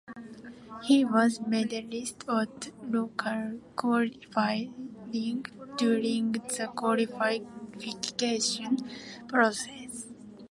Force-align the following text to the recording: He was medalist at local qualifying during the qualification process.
He 0.81 1.05
was 1.05 1.41
medalist 1.45 2.23
at 2.27 2.71
local 2.89 3.59
qualifying 3.75 5.45
during 5.77 6.31
the 6.31 6.67
qualification 6.75 8.79
process. 9.27 10.07